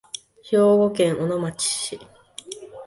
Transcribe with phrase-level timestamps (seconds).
[0.41, 1.99] 兵庫県小野市